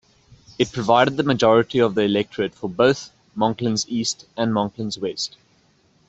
[0.57, 5.37] It provided the majority of the electorate for both Monklands East and Monklands West.